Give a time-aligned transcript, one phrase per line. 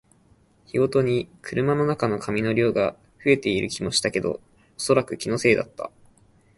[0.65, 4.41] 日ごとに車の中の紙の量が増えている気もしたけど、お
[4.79, 5.91] そらく気のせいだった